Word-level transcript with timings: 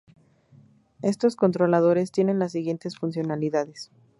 Estos 1.03 1.35
controladores 1.35 2.11
tiene 2.11 2.33
las 2.33 2.53
siguientes 2.53 2.97
funcionalidades. 2.97 3.91